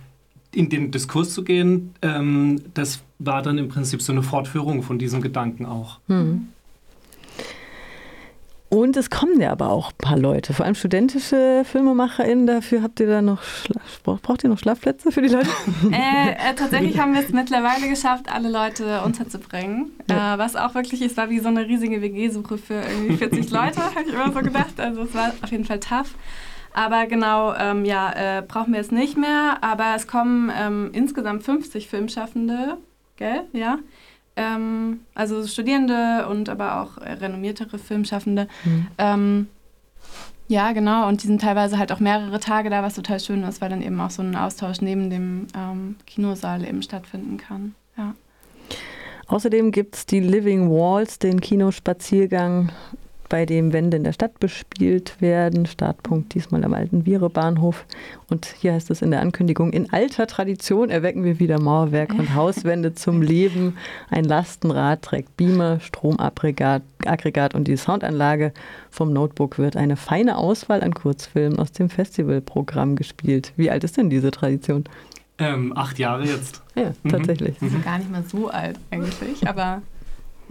in 0.54 0.68
den 0.68 0.90
Diskurs 0.90 1.32
zu 1.32 1.44
gehen, 1.44 1.94
ähm, 2.02 2.60
das 2.74 3.02
war 3.18 3.42
dann 3.42 3.58
im 3.58 3.68
Prinzip 3.68 4.02
so 4.02 4.12
eine 4.12 4.22
Fortführung 4.22 4.82
von 4.82 4.98
diesem 4.98 5.20
Gedanken 5.22 5.66
auch. 5.66 5.98
Hm. 6.08 6.48
Und 8.72 8.96
es 8.96 9.10
kommen 9.10 9.38
ja 9.38 9.52
aber 9.52 9.68
auch 9.70 9.90
ein 9.90 9.98
paar 9.98 10.16
Leute, 10.16 10.54
vor 10.54 10.64
allem 10.64 10.74
studentische 10.74 11.62
FilmemacherInnen. 11.66 12.46
Dafür 12.46 12.82
habt 12.82 13.00
ihr 13.00 13.06
da 13.06 13.20
noch, 13.20 13.42
braucht 14.02 14.44
ihr 14.44 14.48
noch 14.48 14.58
Schlafplätze 14.58 15.12
für 15.12 15.20
die 15.20 15.28
Leute? 15.28 15.50
Äh, 15.92 16.30
äh, 16.30 16.54
tatsächlich 16.56 16.98
haben 16.98 17.12
wir 17.12 17.20
es 17.20 17.28
mittlerweile 17.30 17.86
geschafft, 17.86 18.32
alle 18.32 18.50
Leute 18.50 19.02
unterzubringen. 19.02 19.92
Ja. 20.08 20.36
Äh, 20.36 20.38
was 20.38 20.56
auch 20.56 20.74
wirklich 20.74 21.02
ist, 21.02 21.18
war 21.18 21.28
wie 21.28 21.38
so 21.40 21.48
eine 21.48 21.66
riesige 21.66 22.00
WG-Suche 22.00 22.56
für 22.56 22.80
irgendwie 22.80 23.18
40 23.18 23.50
Leute, 23.50 23.78
habe 23.82 24.04
ich 24.06 24.14
immer 24.14 24.32
so 24.32 24.40
gedacht. 24.40 24.80
Also 24.80 25.02
es 25.02 25.14
war 25.14 25.32
auf 25.42 25.50
jeden 25.50 25.66
Fall 25.66 25.80
tough. 25.80 26.14
Aber 26.72 27.04
genau, 27.04 27.54
ähm, 27.54 27.84
ja, 27.84 28.38
äh, 28.38 28.42
brauchen 28.42 28.72
wir 28.72 28.80
jetzt 28.80 28.92
nicht 28.92 29.18
mehr. 29.18 29.58
Aber 29.60 29.92
es 29.96 30.06
kommen 30.06 30.50
ähm, 30.58 30.90
insgesamt 30.94 31.42
50 31.42 31.88
Filmschaffende, 31.88 32.78
gell? 33.16 33.42
Ja. 33.52 33.80
Ähm, 34.36 35.00
also 35.14 35.46
Studierende 35.46 36.26
und 36.28 36.48
aber 36.48 36.80
auch 36.80 36.98
äh, 36.98 37.12
renommiertere 37.12 37.78
Filmschaffende. 37.78 38.48
Mhm. 38.64 38.86
Ähm, 38.98 39.46
ja, 40.48 40.72
genau. 40.72 41.08
Und 41.08 41.22
die 41.22 41.26
sind 41.26 41.40
teilweise 41.40 41.78
halt 41.78 41.92
auch 41.92 42.00
mehrere 42.00 42.40
Tage 42.40 42.68
da, 42.70 42.82
was 42.82 42.94
total 42.94 43.20
schön 43.20 43.42
ist, 43.42 43.60
weil 43.60 43.70
dann 43.70 43.82
eben 43.82 44.00
auch 44.00 44.10
so 44.10 44.22
ein 44.22 44.36
Austausch 44.36 44.80
neben 44.80 45.10
dem 45.10 45.46
ähm, 45.56 45.96
Kinosaal 46.06 46.64
eben 46.66 46.82
stattfinden 46.82 47.38
kann. 47.38 47.74
Ja. 47.96 48.14
Außerdem 49.28 49.70
gibt 49.70 49.96
es 49.96 50.06
die 50.06 50.20
Living 50.20 50.68
Walls, 50.70 51.18
den 51.18 51.40
Kinospaziergang 51.40 52.70
bei 53.32 53.46
dem 53.46 53.72
Wände 53.72 53.96
in 53.96 54.04
der 54.04 54.12
Stadt 54.12 54.38
bespielt 54.40 55.22
werden. 55.22 55.64
Startpunkt 55.64 56.34
diesmal 56.34 56.62
am 56.64 56.74
alten 56.74 57.06
Viere-Bahnhof. 57.06 57.86
Und 58.28 58.44
hier 58.60 58.74
heißt 58.74 58.90
es 58.90 59.00
in 59.00 59.10
der 59.10 59.22
Ankündigung, 59.22 59.72
in 59.72 59.90
alter 59.90 60.26
Tradition 60.26 60.90
erwecken 60.90 61.24
wir 61.24 61.38
wieder 61.38 61.58
Mauerwerk 61.58 62.12
und 62.12 62.34
Hauswände 62.34 62.94
zum 62.94 63.22
Leben. 63.32 63.78
Ein 64.10 64.24
Lastenrad 64.24 65.00
trägt 65.00 65.34
Beamer, 65.38 65.80
Stromaggregat 65.80 66.82
Aggregat 67.06 67.54
und 67.54 67.68
die 67.68 67.78
Soundanlage 67.78 68.52
vom 68.90 69.14
Notebook 69.14 69.56
wird 69.56 69.78
eine 69.78 69.96
feine 69.96 70.36
Auswahl 70.36 70.82
an 70.82 70.92
Kurzfilmen 70.92 71.58
aus 71.58 71.72
dem 71.72 71.88
Festivalprogramm 71.88 72.96
gespielt. 72.96 73.54
Wie 73.56 73.70
alt 73.70 73.82
ist 73.82 73.96
denn 73.96 74.10
diese 74.10 74.30
Tradition? 74.30 74.84
Ähm, 75.38 75.72
acht 75.74 75.98
Jahre 75.98 76.24
jetzt. 76.26 76.62
Ja, 76.74 76.92
mhm. 77.02 77.08
tatsächlich. 77.08 77.56
Also 77.62 77.78
gar 77.78 77.96
nicht 77.96 78.12
mal 78.12 78.24
so 78.24 78.50
alt 78.50 78.78
eigentlich, 78.90 79.48
aber 79.48 79.80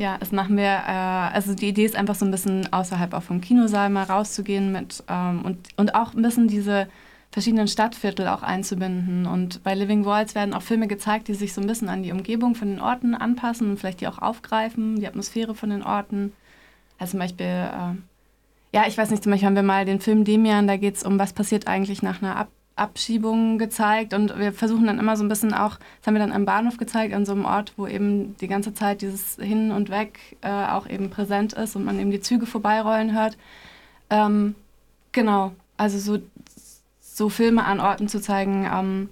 ja, 0.01 0.17
das 0.17 0.31
machen 0.31 0.57
wir. 0.57 0.63
Äh, 0.63 1.35
also 1.35 1.53
die 1.53 1.69
Idee 1.69 1.85
ist 1.85 1.95
einfach 1.95 2.15
so 2.15 2.25
ein 2.25 2.31
bisschen 2.31 2.73
außerhalb 2.73 3.13
auch 3.13 3.21
vom 3.21 3.39
Kinosaal 3.39 3.91
mal 3.91 4.03
rauszugehen 4.03 4.71
mit 4.71 5.03
ähm, 5.07 5.45
und, 5.45 5.69
und 5.77 5.93
auch 5.93 6.15
ein 6.15 6.23
bisschen 6.23 6.47
diese 6.47 6.87
verschiedenen 7.31 7.67
Stadtviertel 7.67 8.27
auch 8.27 8.41
einzubinden. 8.41 9.27
Und 9.27 9.63
bei 9.63 9.75
Living 9.75 10.03
Walls 10.03 10.33
werden 10.33 10.55
auch 10.55 10.63
Filme 10.63 10.87
gezeigt, 10.87 11.27
die 11.27 11.35
sich 11.35 11.53
so 11.53 11.61
ein 11.61 11.67
bisschen 11.67 11.87
an 11.87 12.01
die 12.01 12.11
Umgebung 12.11 12.55
von 12.55 12.69
den 12.69 12.81
Orten 12.81 13.13
anpassen 13.13 13.69
und 13.69 13.77
vielleicht 13.77 14.01
die 14.01 14.07
auch 14.07 14.17
aufgreifen, 14.17 14.99
die 14.99 15.07
Atmosphäre 15.07 15.53
von 15.53 15.69
den 15.69 15.83
Orten. 15.83 16.33
Also 16.97 17.11
zum 17.11 17.19
Beispiel, 17.19 17.45
äh, 17.45 17.95
ja, 18.73 18.87
ich 18.87 18.97
weiß 18.97 19.11
nicht, 19.11 19.21
zum 19.21 19.31
Beispiel 19.31 19.47
haben 19.47 19.55
wir 19.55 19.63
mal 19.63 19.85
den 19.85 20.01
Film 20.01 20.25
Demian, 20.25 20.67
da 20.67 20.77
geht 20.77 20.95
es 20.95 21.03
um, 21.03 21.19
was 21.19 21.31
passiert 21.31 21.67
eigentlich 21.67 22.01
nach 22.01 22.23
einer 22.23 22.35
Ab 22.37 22.49
Abschiebungen 22.75 23.59
gezeigt 23.59 24.13
und 24.13 24.37
wir 24.39 24.53
versuchen 24.53 24.87
dann 24.87 24.99
immer 24.99 25.17
so 25.17 25.23
ein 25.23 25.29
bisschen 25.29 25.53
auch, 25.53 25.77
das 25.77 26.07
haben 26.07 26.15
wir 26.15 26.19
dann 26.19 26.31
am 26.31 26.45
Bahnhof 26.45 26.77
gezeigt, 26.77 27.13
an 27.13 27.25
so 27.25 27.33
einem 27.33 27.45
Ort, 27.45 27.73
wo 27.77 27.85
eben 27.85 28.35
die 28.37 28.47
ganze 28.47 28.73
Zeit 28.73 29.01
dieses 29.01 29.35
Hin 29.35 29.71
und 29.71 29.89
Weg 29.89 30.37
äh, 30.41 30.49
auch 30.49 30.87
eben 30.87 31.09
präsent 31.09 31.53
ist 31.53 31.75
und 31.75 31.85
man 31.85 31.99
eben 31.99 32.11
die 32.11 32.21
Züge 32.21 32.45
vorbeirollen 32.45 33.13
hört. 33.13 33.37
Ähm, 34.09 34.55
genau, 35.11 35.51
also 35.77 35.99
so, 35.99 36.23
so 36.99 37.29
Filme 37.29 37.65
an 37.65 37.79
Orten 37.79 38.07
zu 38.07 38.21
zeigen, 38.21 38.67
ähm, 38.71 39.09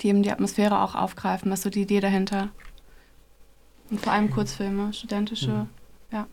die 0.00 0.08
eben 0.08 0.22
die 0.22 0.32
Atmosphäre 0.32 0.80
auch 0.80 0.94
aufgreifen, 0.94 1.52
ist 1.52 1.62
so 1.62 1.70
die 1.70 1.82
Idee 1.82 2.00
dahinter. 2.00 2.48
Und 3.90 4.00
vor 4.00 4.12
allem 4.12 4.30
Kurzfilme, 4.30 4.92
studentische, 4.92 5.50
mhm. 5.50 5.68
ja. 6.10 6.26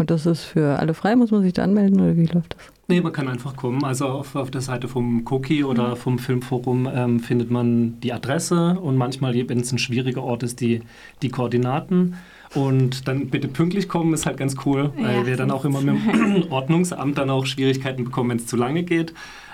Und 0.00 0.10
das 0.10 0.24
ist 0.24 0.44
für 0.44 0.78
alle 0.78 0.94
frei, 0.94 1.14
muss 1.14 1.30
man 1.30 1.42
sich 1.42 1.52
da 1.52 1.62
anmelden 1.62 2.00
oder 2.00 2.16
wie 2.16 2.24
läuft 2.24 2.54
das? 2.54 2.72
Nee, 2.88 3.02
man 3.02 3.12
kann 3.12 3.28
einfach 3.28 3.54
kommen. 3.54 3.84
Also 3.84 4.06
auf, 4.06 4.34
auf 4.34 4.50
der 4.50 4.62
Seite 4.62 4.88
vom 4.88 5.24
Cookie 5.30 5.62
oder 5.62 5.90
mhm. 5.90 5.96
vom 5.96 6.18
Filmforum 6.18 6.88
ähm, 6.92 7.20
findet 7.20 7.50
man 7.50 8.00
die 8.00 8.12
Adresse 8.12 8.78
und 8.80 8.96
manchmal, 8.96 9.34
wenn 9.34 9.60
es 9.60 9.70
ein 9.72 9.78
schwieriger 9.78 10.22
Ort 10.22 10.42
ist, 10.42 10.60
die, 10.60 10.80
die 11.20 11.28
Koordinaten. 11.28 12.16
Und 12.54 13.06
dann 13.06 13.28
bitte 13.28 13.46
pünktlich 13.46 13.88
kommen, 13.88 14.14
ist 14.14 14.24
halt 14.24 14.38
ganz 14.38 14.56
cool, 14.64 14.90
weil 14.96 15.18
ja, 15.18 15.26
wir 15.26 15.36
dann 15.36 15.50
auch 15.50 15.64
immer 15.66 15.82
mit 15.82 15.94
dem 15.94 16.44
Ordnungsamt 16.50 17.18
dann 17.18 17.28
auch 17.28 17.44
Schwierigkeiten 17.44 18.04
bekommen, 18.04 18.30
wenn 18.30 18.38
es 18.38 18.46
zu 18.46 18.56
lange 18.56 18.82
geht. 18.82 19.12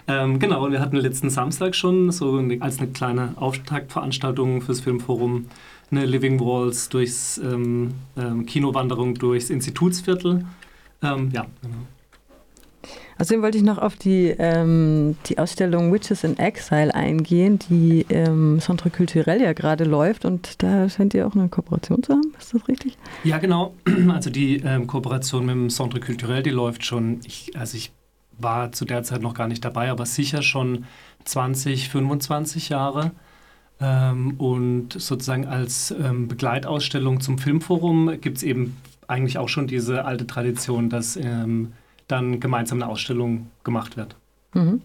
Ähm, 0.08 0.38
genau, 0.38 0.70
wir 0.70 0.80
hatten 0.80 0.96
letzten 0.96 1.30
Samstag 1.30 1.74
schon 1.74 2.12
so 2.12 2.40
als 2.60 2.78
eine 2.78 2.88
kleine 2.88 3.34
Auftaktveranstaltung 3.36 4.62
fürs 4.62 4.80
Filmforum 4.80 5.46
eine 5.90 6.04
Living 6.04 6.40
Walls 6.40 6.88
durchs 6.88 7.38
ähm, 7.38 7.94
ähm, 8.16 8.46
Kinowanderung 8.46 9.14
durchs 9.14 9.50
Institutsviertel. 9.50 10.44
Ähm, 11.02 11.30
ja, 11.32 11.46
genau. 11.62 11.76
Außerdem 13.18 13.42
wollte 13.42 13.56
ich 13.56 13.64
noch 13.64 13.78
auf 13.78 13.96
die, 13.96 14.34
ähm, 14.38 15.16
die 15.26 15.38
Ausstellung 15.38 15.92
Witches 15.92 16.22
in 16.22 16.38
Exile 16.38 16.94
eingehen, 16.94 17.58
die 17.70 18.04
ähm, 18.10 18.58
Centre 18.60 18.90
Culturel 18.90 19.40
ja 19.40 19.54
gerade 19.54 19.84
läuft 19.84 20.26
und 20.26 20.62
da 20.62 20.88
scheint 20.88 21.14
ihr 21.14 21.26
auch 21.26 21.34
eine 21.34 21.48
Kooperation 21.48 22.02
zu 22.02 22.12
haben, 22.12 22.34
ist 22.38 22.52
das 22.52 22.68
richtig? 22.68 22.98
Ja, 23.24 23.38
genau. 23.38 23.74
Also 24.08 24.30
die 24.30 24.58
ähm, 24.64 24.86
Kooperation 24.86 25.46
mit 25.46 25.54
dem 25.54 25.70
Centre 25.70 26.00
Culturel, 26.00 26.42
die 26.42 26.50
läuft 26.50 26.84
schon, 26.84 27.20
ich, 27.24 27.50
also 27.56 27.76
ich 27.76 27.90
war 28.38 28.72
zu 28.72 28.84
der 28.84 29.02
Zeit 29.02 29.22
noch 29.22 29.34
gar 29.34 29.48
nicht 29.48 29.64
dabei, 29.64 29.90
aber 29.90 30.06
sicher 30.06 30.42
schon 30.42 30.84
20, 31.24 31.88
25 31.88 32.68
Jahre. 32.68 33.12
Ähm, 33.80 34.34
und 34.38 34.92
sozusagen 34.92 35.46
als 35.46 35.90
ähm, 35.90 36.28
Begleitausstellung 36.28 37.20
zum 37.20 37.38
Filmforum 37.38 38.20
gibt 38.20 38.38
es 38.38 38.42
eben 38.42 38.76
eigentlich 39.06 39.38
auch 39.38 39.48
schon 39.48 39.66
diese 39.66 40.04
alte 40.04 40.26
Tradition, 40.26 40.88
dass 40.88 41.16
ähm, 41.16 41.72
dann 42.08 42.40
gemeinsam 42.40 42.82
eine 42.82 42.90
Ausstellung 42.90 43.50
gemacht 43.64 43.96
wird. 43.96 44.16
Mhm. 44.54 44.80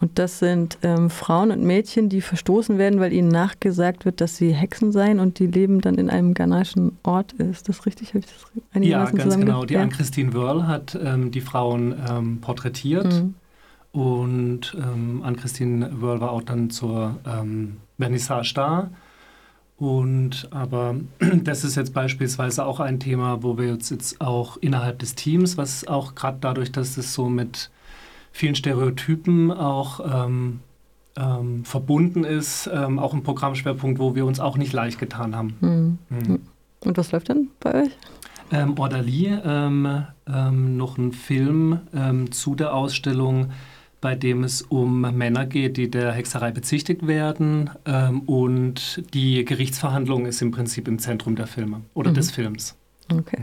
Und 0.00 0.18
das 0.18 0.38
sind 0.38 0.78
ähm, 0.82 1.10
Frauen 1.10 1.50
und 1.50 1.62
Mädchen, 1.62 2.08
die 2.08 2.22
verstoßen 2.22 2.78
werden, 2.78 3.00
weil 3.00 3.12
ihnen 3.12 3.28
nachgesagt 3.28 4.04
wird, 4.04 4.20
dass 4.20 4.36
sie 4.36 4.52
Hexen 4.52 4.92
seien 4.92 5.20
und 5.20 5.38
die 5.38 5.46
leben 5.46 5.80
dann 5.80 5.96
in 5.96 6.08
einem 6.08 6.32
ghanaischen 6.32 6.98
Ort. 7.02 7.34
Ist 7.34 7.68
das 7.68 7.84
richtig? 7.84 8.14
Habe 8.14 8.20
ich 8.20 8.26
das 8.26 8.84
Ja, 8.84 9.04
ganz 9.10 9.36
genau. 9.36 9.64
Die 9.64 9.74
ja. 9.74 9.82
Anne-Christine 9.82 10.32
Wörl 10.32 10.66
hat 10.66 10.98
ähm, 11.02 11.30
die 11.30 11.42
Frauen 11.42 11.94
ähm, 12.08 12.40
porträtiert 12.40 13.12
mhm. 13.12 13.34
und 13.92 14.76
ähm, 14.78 15.22
Anne-Christine 15.22 15.90
Wörl 16.00 16.20
war 16.20 16.30
auch 16.30 16.42
dann 16.42 16.70
zur 16.70 17.16
ähm, 17.26 17.76
Vernissage 17.98 18.52
da. 18.54 18.90
Und 19.76 20.48
aber 20.50 20.96
das 21.42 21.64
ist 21.64 21.74
jetzt 21.76 21.94
beispielsweise 21.94 22.64
auch 22.64 22.80
ein 22.80 23.00
Thema, 23.00 23.42
wo 23.42 23.58
wir 23.58 23.68
jetzt, 23.68 23.90
jetzt 23.90 24.20
auch 24.20 24.56
innerhalb 24.58 24.98
des 24.98 25.14
Teams, 25.14 25.56
was 25.56 25.86
auch 25.86 26.14
gerade 26.14 26.38
dadurch, 26.40 26.70
dass 26.70 26.96
es 26.96 27.12
so 27.14 27.28
mit 27.28 27.70
vielen 28.32 28.54
Stereotypen 28.54 29.50
auch 29.50 30.00
ähm, 30.26 30.60
ähm, 31.16 31.64
verbunden 31.64 32.24
ist, 32.24 32.70
ähm, 32.72 32.98
auch 32.98 33.14
ein 33.14 33.22
Programmschwerpunkt, 33.22 33.98
wo 33.98 34.14
wir 34.14 34.24
uns 34.26 34.40
auch 34.40 34.56
nicht 34.56 34.72
leicht 34.72 34.98
getan 34.98 35.36
haben. 35.36 35.56
Mhm. 35.60 35.98
Mhm. 36.08 36.40
Und 36.80 36.96
was 36.96 37.12
läuft 37.12 37.28
denn 37.28 37.48
bei 37.60 37.84
euch? 37.84 37.90
Ähm, 38.52 38.78
Orderly, 38.78 39.38
ähm, 39.44 40.04
ähm, 40.26 40.76
noch 40.76 40.98
ein 40.98 41.12
Film 41.12 41.80
ähm, 41.94 42.32
zu 42.32 42.54
der 42.54 42.74
Ausstellung 42.74 43.52
bei 44.02 44.14
dem 44.14 44.44
es 44.44 44.62
um 44.62 45.02
Männer 45.02 45.44
geht, 45.44 45.76
die 45.76 45.90
der 45.90 46.12
Hexerei 46.12 46.52
bezichtigt 46.52 47.06
werden. 47.06 47.68
Und 48.24 49.02
die 49.12 49.44
Gerichtsverhandlung 49.44 50.24
ist 50.24 50.40
im 50.40 50.52
Prinzip 50.52 50.88
im 50.88 50.98
Zentrum 50.98 51.36
der 51.36 51.46
Filme 51.46 51.82
oder 51.92 52.08
mhm. 52.08 52.14
des 52.14 52.30
Films. 52.30 52.76
Okay. 53.12 53.42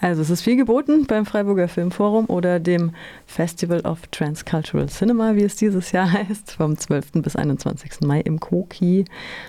Also 0.00 0.20
es 0.20 0.30
ist 0.30 0.42
viel 0.42 0.56
geboten 0.56 1.06
beim 1.06 1.24
Freiburger 1.24 1.68
Filmforum 1.68 2.26
oder 2.26 2.60
dem 2.60 2.92
Festival 3.26 3.80
of 3.80 4.06
Transcultural 4.08 4.88
Cinema, 4.88 5.34
wie 5.34 5.44
es 5.44 5.56
dieses 5.56 5.92
Jahr 5.92 6.12
heißt, 6.12 6.52
vom 6.52 6.76
12. 6.76 7.12
bis 7.22 7.36
21. 7.36 8.00
Mai 8.02 8.20
im 8.20 8.38
Koki 8.38 9.06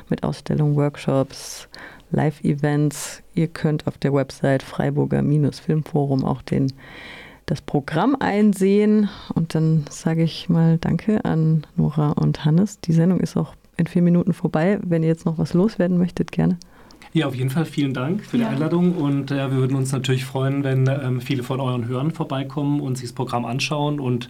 mit 0.10 0.24
Ausstellungen, 0.24 0.76
Workshops, 0.76 1.68
Live-Events. 2.12 3.22
Ihr 3.34 3.48
könnt 3.48 3.88
auf 3.88 3.98
der 3.98 4.14
Website 4.14 4.64
Freiburger-Filmforum 4.64 6.24
auch 6.24 6.42
den, 6.42 6.72
das 7.46 7.62
Programm 7.62 8.16
einsehen. 8.20 9.10
Und 9.34 9.56
dann 9.56 9.86
sage 9.90 10.24
ich 10.24 10.48
mal 10.48 10.78
Danke 10.78 11.26
an 11.26 11.68
Nora 11.76 12.12
und 12.12 12.46
Hannes. 12.46 12.80
Die 12.80 12.94
Sendung 12.94 13.20
ist 13.20 13.36
auch 13.36 13.56
in 13.78 13.88
vier 13.88 14.02
Minuten 14.02 14.34
vorbei. 14.34 14.80
Wenn 14.84 15.04
ihr 15.04 15.10
jetzt 15.10 15.26
noch 15.26 15.38
was 15.38 15.54
loswerden 15.54 15.98
möchtet, 15.98 16.32
gerne. 16.32 16.58
Ja, 17.16 17.28
auf 17.28 17.36
jeden 17.36 17.50
Fall 17.50 17.64
vielen 17.64 17.94
Dank 17.94 18.26
für 18.26 18.38
die 18.38 18.44
Einladung 18.44 18.94
und 18.94 19.32
äh, 19.32 19.50
wir 19.50 19.52
würden 19.52 19.78
uns 19.78 19.94
natürlich 19.94 20.26
freuen, 20.26 20.66
wenn 20.66 20.86
ähm, 20.88 21.22
viele 21.22 21.44
von 21.44 21.62
euren 21.62 21.88
Hörern 21.88 22.12
vorbeikommen 22.12 22.82
und 22.82 22.98
sich 22.98 23.08
das 23.08 23.14
Programm 23.14 23.46
anschauen 23.46 24.02
und 24.02 24.30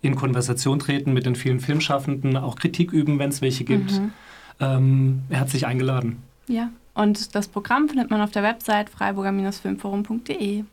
in 0.00 0.16
Konversation 0.16 0.78
treten 0.78 1.12
mit 1.12 1.26
den 1.26 1.36
vielen 1.36 1.60
Filmschaffenden, 1.60 2.38
auch 2.38 2.56
Kritik 2.56 2.90
üben, 2.90 3.18
wenn 3.18 3.28
es 3.28 3.42
welche 3.42 3.64
gibt. 3.64 3.92
Mhm. 3.92 4.12
Ähm, 4.60 5.22
herzlich 5.28 5.66
eingeladen. 5.66 6.22
Ja, 6.48 6.70
und 6.94 7.34
das 7.34 7.48
Programm 7.48 7.90
findet 7.90 8.10
man 8.10 8.22
auf 8.22 8.30
der 8.30 8.42
Website 8.42 8.88
freiburger-filmforum.de. 8.88 10.64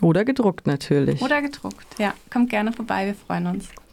Oder 0.00 0.24
gedruckt 0.24 0.68
natürlich. 0.68 1.20
Oder 1.20 1.42
gedruckt, 1.42 1.98
ja. 1.98 2.14
Kommt 2.32 2.50
gerne 2.50 2.72
vorbei, 2.72 3.06
wir 3.06 3.16
freuen 3.16 3.48
uns. 3.48 3.68